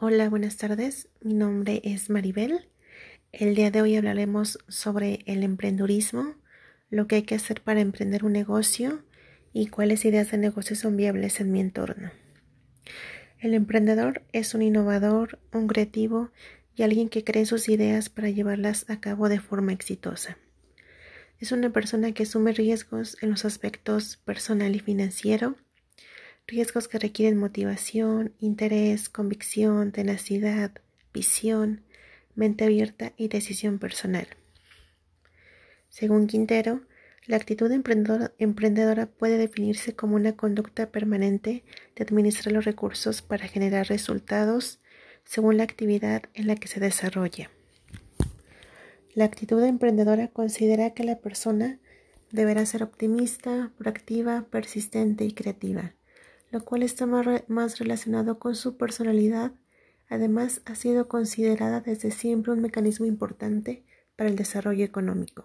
Hola, 0.00 0.30
buenas 0.30 0.56
tardes. 0.56 1.08
Mi 1.22 1.34
nombre 1.34 1.80
es 1.82 2.08
Maribel. 2.08 2.68
El 3.32 3.56
día 3.56 3.72
de 3.72 3.82
hoy 3.82 3.96
hablaremos 3.96 4.60
sobre 4.68 5.24
el 5.26 5.42
emprendurismo, 5.42 6.36
lo 6.88 7.08
que 7.08 7.16
hay 7.16 7.22
que 7.22 7.34
hacer 7.34 7.62
para 7.62 7.80
emprender 7.80 8.24
un 8.24 8.32
negocio 8.32 9.02
y 9.52 9.66
cuáles 9.66 10.04
ideas 10.04 10.30
de 10.30 10.38
negocio 10.38 10.76
son 10.76 10.96
viables 10.96 11.40
en 11.40 11.50
mi 11.50 11.58
entorno. 11.58 12.12
El 13.40 13.54
emprendedor 13.54 14.22
es 14.32 14.54
un 14.54 14.62
innovador, 14.62 15.40
un 15.52 15.66
creativo 15.66 16.30
y 16.76 16.84
alguien 16.84 17.08
que 17.08 17.24
cree 17.24 17.44
sus 17.44 17.68
ideas 17.68 18.08
para 18.08 18.30
llevarlas 18.30 18.88
a 18.88 19.00
cabo 19.00 19.28
de 19.28 19.40
forma 19.40 19.72
exitosa. 19.72 20.38
Es 21.40 21.50
una 21.50 21.70
persona 21.70 22.12
que 22.12 22.22
asume 22.22 22.52
riesgos 22.52 23.16
en 23.20 23.30
los 23.30 23.44
aspectos 23.44 24.16
personal 24.18 24.76
y 24.76 24.78
financiero, 24.78 25.56
riesgos 26.48 26.88
que 26.88 26.98
requieren 26.98 27.38
motivación, 27.38 28.32
interés, 28.40 29.10
convicción, 29.10 29.92
tenacidad, 29.92 30.72
visión, 31.12 31.82
mente 32.34 32.64
abierta 32.64 33.12
y 33.18 33.28
decisión 33.28 33.78
personal. 33.78 34.26
Según 35.90 36.26
Quintero, 36.26 36.80
la 37.26 37.36
actitud 37.36 37.70
emprendedora, 37.70 39.06
puede 39.06 39.36
definirse 39.36 39.94
como 39.94 40.16
una 40.16 40.36
conducta 40.36 40.90
permanente 40.90 41.64
de 41.94 42.02
administrar 42.02 42.54
los 42.54 42.64
recursos 42.64 43.20
para 43.20 43.46
generar 43.46 43.88
resultados 43.88 44.80
según 45.24 45.58
la 45.58 45.64
actividad 45.64 46.22
en 46.32 46.46
la 46.46 46.56
que 46.56 46.68
se 46.68 46.80
desarrolla. 46.80 47.50
La 49.14 49.26
actitud 49.26 49.62
emprendedora 49.62 50.28
considera 50.28 50.94
que 50.94 51.04
la 51.04 51.18
persona 51.18 51.78
deberá 52.32 52.64
ser 52.64 52.82
optimista, 52.82 53.70
proactiva, 53.76 54.46
persistente 54.50 55.26
y 55.26 55.32
creativa 55.32 55.92
lo 56.50 56.64
cual 56.64 56.82
está 56.82 57.06
más 57.06 57.78
relacionado 57.78 58.38
con 58.38 58.54
su 58.56 58.76
personalidad. 58.76 59.52
Además, 60.08 60.62
ha 60.64 60.74
sido 60.74 61.08
considerada 61.08 61.80
desde 61.80 62.10
siempre 62.10 62.52
un 62.52 62.62
mecanismo 62.62 63.06
importante 63.06 63.84
para 64.16 64.30
el 64.30 64.36
desarrollo 64.36 64.84
económico. 64.84 65.44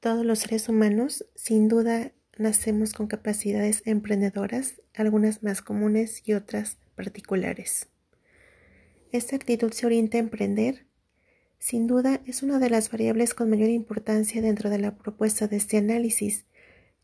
Todos 0.00 0.24
los 0.24 0.38
seres 0.38 0.68
humanos, 0.68 1.26
sin 1.34 1.68
duda, 1.68 2.12
nacemos 2.38 2.92
con 2.92 3.08
capacidades 3.08 3.82
emprendedoras, 3.84 4.80
algunas 4.94 5.42
más 5.42 5.60
comunes 5.60 6.22
y 6.24 6.34
otras 6.34 6.78
particulares. 6.94 7.88
Esta 9.10 9.36
actitud 9.36 9.72
se 9.72 9.86
orienta 9.86 10.16
a 10.16 10.20
emprender. 10.20 10.86
Sin 11.58 11.86
duda, 11.86 12.20
es 12.26 12.42
una 12.42 12.58
de 12.58 12.70
las 12.70 12.90
variables 12.90 13.34
con 13.34 13.50
mayor 13.50 13.70
importancia 13.70 14.40
dentro 14.40 14.70
de 14.70 14.78
la 14.78 14.96
propuesta 14.96 15.48
de 15.48 15.56
este 15.56 15.76
análisis, 15.78 16.44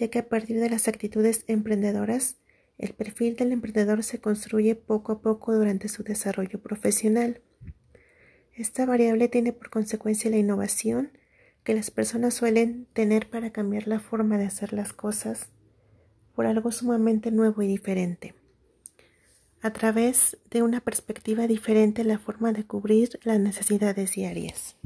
ya 0.00 0.08
que 0.08 0.18
a 0.18 0.28
partir 0.30 0.58
de 0.58 0.70
las 0.70 0.88
actitudes 0.88 1.44
emprendedoras, 1.46 2.38
el 2.78 2.94
perfil 2.94 3.36
del 3.36 3.52
emprendedor 3.52 4.02
se 4.02 4.18
construye 4.18 4.74
poco 4.74 5.12
a 5.12 5.20
poco 5.20 5.54
durante 5.54 5.88
su 5.88 6.02
desarrollo 6.02 6.58
profesional. 6.58 7.42
Esta 8.54 8.86
variable 8.86 9.28
tiene 9.28 9.52
por 9.52 9.68
consecuencia 9.68 10.30
la 10.30 10.38
innovación 10.38 11.10
que 11.64 11.74
las 11.74 11.90
personas 11.90 12.32
suelen 12.32 12.86
tener 12.94 13.28
para 13.28 13.50
cambiar 13.50 13.86
la 13.86 14.00
forma 14.00 14.38
de 14.38 14.46
hacer 14.46 14.72
las 14.72 14.94
cosas 14.94 15.50
por 16.34 16.46
algo 16.46 16.72
sumamente 16.72 17.30
nuevo 17.30 17.60
y 17.60 17.66
diferente. 17.66 18.34
A 19.60 19.74
través 19.74 20.38
de 20.50 20.62
una 20.62 20.80
perspectiva 20.80 21.46
diferente 21.46 22.04
la 22.04 22.18
forma 22.18 22.54
de 22.54 22.64
cubrir 22.64 23.20
las 23.22 23.38
necesidades 23.38 24.12
diarias. 24.12 24.76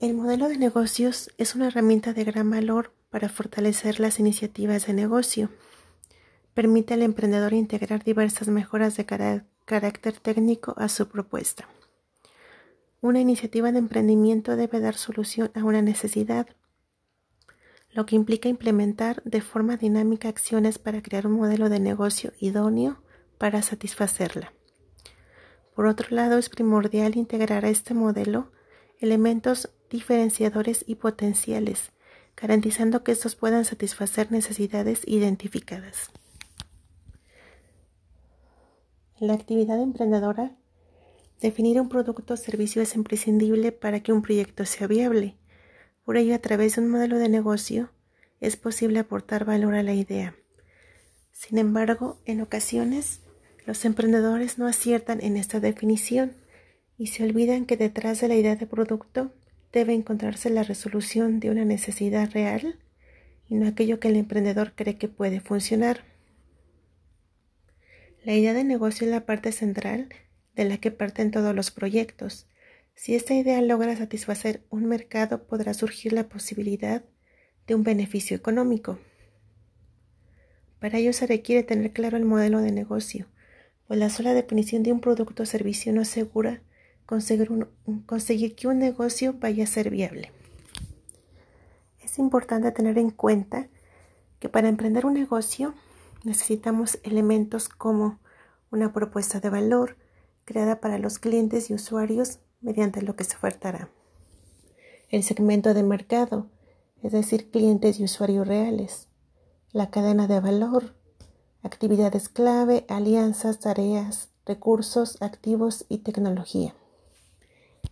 El 0.00 0.14
modelo 0.14 0.48
de 0.48 0.58
negocios 0.58 1.28
es 1.38 1.56
una 1.56 1.66
herramienta 1.66 2.12
de 2.12 2.22
gran 2.22 2.48
valor 2.48 2.92
para 3.10 3.28
fortalecer 3.28 3.98
las 3.98 4.20
iniciativas 4.20 4.86
de 4.86 4.92
negocio. 4.92 5.50
Permite 6.54 6.94
al 6.94 7.02
emprendedor 7.02 7.52
integrar 7.52 8.04
diversas 8.04 8.46
mejoras 8.46 8.96
de 8.96 9.04
carácter 9.64 10.20
técnico 10.20 10.72
a 10.76 10.88
su 10.88 11.08
propuesta. 11.08 11.68
Una 13.00 13.18
iniciativa 13.18 13.72
de 13.72 13.80
emprendimiento 13.80 14.54
debe 14.54 14.78
dar 14.78 14.94
solución 14.94 15.50
a 15.56 15.64
una 15.64 15.82
necesidad, 15.82 16.46
lo 17.90 18.06
que 18.06 18.14
implica 18.14 18.48
implementar 18.48 19.20
de 19.24 19.40
forma 19.40 19.78
dinámica 19.78 20.28
acciones 20.28 20.78
para 20.78 21.02
crear 21.02 21.26
un 21.26 21.32
modelo 21.32 21.68
de 21.68 21.80
negocio 21.80 22.32
idóneo 22.38 23.02
para 23.36 23.62
satisfacerla. 23.62 24.52
Por 25.74 25.86
otro 25.86 26.06
lado, 26.10 26.38
es 26.38 26.50
primordial 26.50 27.16
integrar 27.16 27.64
a 27.64 27.70
este 27.70 27.94
modelo 27.94 28.52
elementos 29.00 29.70
diferenciadores 29.90 30.84
y 30.86 30.96
potenciales, 30.96 31.92
garantizando 32.36 33.04
que 33.04 33.12
estos 33.12 33.34
puedan 33.36 33.64
satisfacer 33.64 34.30
necesidades 34.30 35.02
identificadas. 35.06 36.10
La 39.20 39.34
actividad 39.34 39.80
emprendedora. 39.82 40.52
Definir 41.40 41.80
un 41.80 41.88
producto 41.88 42.34
o 42.34 42.36
servicio 42.36 42.82
es 42.82 42.94
imprescindible 42.94 43.72
para 43.72 44.00
que 44.00 44.12
un 44.12 44.22
proyecto 44.22 44.64
sea 44.64 44.86
viable. 44.86 45.36
Por 46.04 46.16
ello, 46.16 46.34
a 46.34 46.38
través 46.38 46.76
de 46.76 46.82
un 46.82 46.88
modelo 46.88 47.18
de 47.18 47.28
negocio, 47.28 47.90
es 48.40 48.56
posible 48.56 49.00
aportar 49.00 49.44
valor 49.44 49.74
a 49.74 49.82
la 49.82 49.94
idea. 49.94 50.36
Sin 51.32 51.58
embargo, 51.58 52.18
en 52.24 52.40
ocasiones, 52.40 53.20
los 53.66 53.84
emprendedores 53.84 54.58
no 54.58 54.66
aciertan 54.66 55.20
en 55.20 55.36
esta 55.36 55.60
definición 55.60 56.32
y 56.98 57.06
se 57.06 57.22
olvidan 57.22 57.64
que 57.64 57.76
detrás 57.76 58.20
de 58.20 58.28
la 58.28 58.34
idea 58.34 58.56
de 58.56 58.66
producto 58.66 59.32
debe 59.72 59.94
encontrarse 59.94 60.50
la 60.50 60.64
resolución 60.64 61.38
de 61.38 61.50
una 61.50 61.64
necesidad 61.64 62.30
real 62.32 62.76
y 63.48 63.54
no 63.54 63.68
aquello 63.68 64.00
que 64.00 64.08
el 64.08 64.16
emprendedor 64.16 64.72
cree 64.74 64.98
que 64.98 65.08
puede 65.08 65.40
funcionar. 65.40 66.04
La 68.24 68.34
idea 68.34 68.52
de 68.52 68.64
negocio 68.64 69.06
es 69.06 69.12
la 69.12 69.24
parte 69.24 69.52
central 69.52 70.08
de 70.56 70.64
la 70.64 70.78
que 70.78 70.90
parten 70.90 71.30
todos 71.30 71.54
los 71.54 71.70
proyectos. 71.70 72.48
Si 72.96 73.14
esta 73.14 73.32
idea 73.32 73.62
logra 73.62 73.96
satisfacer 73.96 74.62
un 74.68 74.86
mercado, 74.86 75.44
podrá 75.44 75.72
surgir 75.74 76.12
la 76.12 76.28
posibilidad 76.28 77.04
de 77.68 77.74
un 77.76 77.84
beneficio 77.84 78.36
económico. 78.36 78.98
Para 80.80 80.98
ello 80.98 81.12
se 81.12 81.28
requiere 81.28 81.62
tener 81.62 81.92
claro 81.92 82.16
el 82.16 82.24
modelo 82.24 82.60
de 82.60 82.72
negocio, 82.72 83.26
pues 83.86 84.00
la 84.00 84.10
sola 84.10 84.34
definición 84.34 84.82
de 84.82 84.92
un 84.92 85.00
producto 85.00 85.44
o 85.44 85.46
servicio 85.46 85.92
no 85.92 86.00
asegura 86.00 86.60
conseguir, 87.08 88.54
que 88.54 88.68
un 88.68 88.78
negocio 88.78 89.34
vaya 89.40 89.64
a 89.64 89.66
ser 89.66 89.88
viable. 89.88 90.30
Es 92.00 92.18
importante 92.18 92.70
tener 92.70 92.98
en 92.98 93.10
cuenta 93.10 93.68
que 94.38 94.50
para 94.50 94.68
emprender 94.68 95.06
un 95.06 95.14
negocio 95.14 95.74
necesitamos 96.22 96.98
elementos 97.04 97.70
como 97.70 98.18
una 98.70 98.92
propuesta 98.92 99.40
de 99.40 99.48
valor 99.48 99.96
creada 100.44 100.80
para 100.80 100.98
los 100.98 101.18
clientes 101.18 101.70
y 101.70 101.74
usuarios 101.74 102.40
mediante 102.60 103.00
lo 103.00 103.16
que 103.16 103.24
se 103.24 103.36
ofertará. 103.36 103.88
El 105.08 105.22
segmento 105.22 105.72
de 105.72 105.84
mercado, 105.84 106.50
es 107.02 107.12
decir, 107.12 107.50
clientes 107.50 108.00
y 108.00 108.04
usuarios 108.04 108.46
reales. 108.46 109.08
La 109.72 109.90
cadena 109.90 110.26
de 110.26 110.40
valor, 110.40 110.94
actividades 111.62 112.28
clave, 112.28 112.84
alianzas, 112.88 113.60
tareas, 113.60 114.28
recursos, 114.44 115.16
activos 115.22 115.86
y 115.88 115.98
tecnología 115.98 116.74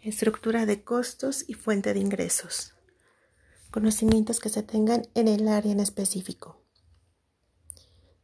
estructura 0.09 0.67
de 0.67 0.84
costos 0.84 1.44
y 1.49 1.55
fuente 1.55 1.93
de 1.93 1.99
ingresos, 1.99 2.75
conocimientos 3.72 4.39
que 4.39 4.49
se 4.49 4.62
tengan 4.62 5.09
en 5.15 5.27
el 5.27 5.49
área 5.49 5.72
en 5.72 5.81
específico. 5.81 6.62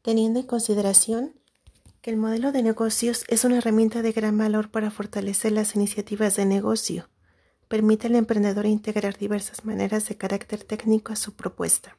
Teniendo 0.03 0.39
en 0.39 0.47
consideración 0.47 1.35
que 2.01 2.11
el 2.11 2.17
modelo 2.17 2.53
de 2.53 2.63
negocios 2.63 3.25
es 3.27 3.45
una 3.45 3.59
herramienta 3.59 4.01
de 4.03 4.13
gran 4.13 4.39
valor 4.39 4.71
para 4.71 4.93
fortalecer 4.93 5.51
las 5.51 5.75
iniciativas 5.75 6.37
de 6.37 6.45
negocio, 6.45 7.09
permite 7.67 8.07
al 8.07 8.15
emprendedor 8.15 8.67
integrar 8.67 9.19
diversas 9.19 9.65
maneras 9.65 10.09
de 10.09 10.17
carácter 10.17 10.63
técnico 10.63 11.13
a 11.13 11.17
su 11.17 11.35
propuesta. 11.35 11.99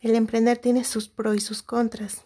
El 0.00 0.14
emprender 0.14 0.58
tiene 0.58 0.84
sus 0.84 1.08
pros 1.08 1.36
y 1.36 1.40
sus 1.40 1.62
contras. 1.62 2.24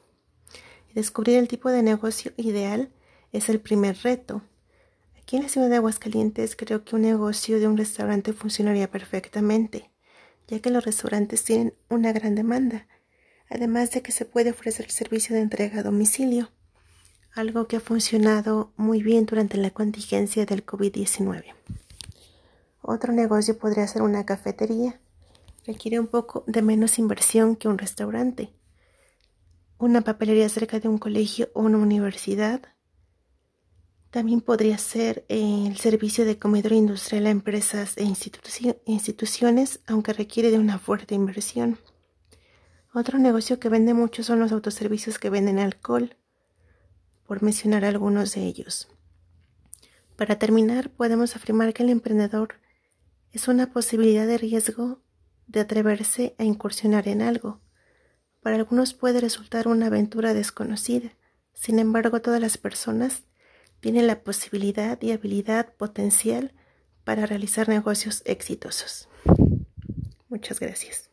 Descubrir 0.94 1.38
el 1.38 1.48
tipo 1.48 1.70
de 1.70 1.82
negocio 1.82 2.32
ideal 2.36 2.92
es 3.32 3.48
el 3.48 3.60
primer 3.60 3.96
reto, 4.02 4.42
Aquí 5.30 5.36
en 5.36 5.44
la 5.44 5.48
ciudad 5.48 5.68
de 5.68 5.76
Aguascalientes 5.76 6.56
creo 6.56 6.82
que 6.82 6.96
un 6.96 7.02
negocio 7.02 7.60
de 7.60 7.68
un 7.68 7.76
restaurante 7.76 8.32
funcionaría 8.32 8.90
perfectamente, 8.90 9.92
ya 10.48 10.58
que 10.58 10.70
los 10.70 10.84
restaurantes 10.84 11.44
tienen 11.44 11.72
una 11.88 12.12
gran 12.12 12.34
demanda, 12.34 12.88
además 13.48 13.92
de 13.92 14.02
que 14.02 14.10
se 14.10 14.24
puede 14.24 14.50
ofrecer 14.50 14.86
el 14.86 14.90
servicio 14.90 15.36
de 15.36 15.42
entrega 15.42 15.78
a 15.78 15.82
domicilio, 15.84 16.50
algo 17.32 17.68
que 17.68 17.76
ha 17.76 17.80
funcionado 17.80 18.72
muy 18.76 19.04
bien 19.04 19.24
durante 19.24 19.56
la 19.56 19.70
contingencia 19.70 20.46
del 20.46 20.66
COVID-19. 20.66 21.44
Otro 22.82 23.12
negocio 23.12 23.56
podría 23.56 23.86
ser 23.86 24.02
una 24.02 24.26
cafetería. 24.26 25.00
Requiere 25.64 26.00
un 26.00 26.08
poco 26.08 26.42
de 26.48 26.62
menos 26.62 26.98
inversión 26.98 27.54
que 27.54 27.68
un 27.68 27.78
restaurante. 27.78 28.50
Una 29.78 30.00
papelería 30.00 30.48
cerca 30.48 30.80
de 30.80 30.88
un 30.88 30.98
colegio 30.98 31.50
o 31.54 31.60
una 31.60 31.78
universidad 31.78 32.62
también 34.10 34.40
podría 34.40 34.76
ser 34.76 35.24
el 35.28 35.76
servicio 35.76 36.24
de 36.24 36.38
comedor 36.38 36.72
industrial 36.72 37.26
a 37.26 37.30
empresas 37.30 37.96
e 37.96 38.04
instituciones, 38.84 39.80
aunque 39.86 40.12
requiere 40.12 40.50
de 40.50 40.58
una 40.58 40.78
fuerte 40.78 41.14
inversión. 41.14 41.78
Otro 42.92 43.18
negocio 43.18 43.60
que 43.60 43.68
vende 43.68 43.94
mucho 43.94 44.24
son 44.24 44.40
los 44.40 44.50
autoservicios 44.50 45.20
que 45.20 45.30
venden 45.30 45.60
alcohol, 45.60 46.16
por 47.24 47.40
mencionar 47.42 47.84
algunos 47.84 48.34
de 48.34 48.42
ellos. 48.42 48.88
Para 50.16 50.40
terminar, 50.40 50.90
podemos 50.90 51.36
afirmar 51.36 51.72
que 51.72 51.84
el 51.84 51.90
emprendedor 51.90 52.56
es 53.30 53.46
una 53.46 53.72
posibilidad 53.72 54.26
de 54.26 54.38
riesgo 54.38 55.00
de 55.46 55.60
atreverse 55.60 56.34
a 56.38 56.42
incursionar 56.42 57.06
en 57.06 57.22
algo. 57.22 57.60
Para 58.42 58.56
algunos 58.56 58.92
puede 58.92 59.20
resultar 59.20 59.68
una 59.68 59.86
aventura 59.86 60.34
desconocida. 60.34 61.12
Sin 61.54 61.78
embargo, 61.78 62.20
todas 62.20 62.40
las 62.40 62.58
personas 62.58 63.22
tienen 63.80 64.06
la 64.06 64.22
posibilidad 64.22 65.00
y 65.02 65.12
habilidad 65.12 65.74
potencial 65.74 66.52
para 67.04 67.26
realizar 67.26 67.68
negocios 67.68 68.22
exitosos. 68.24 69.08
Muchas 70.28 70.60
gracias. 70.60 71.09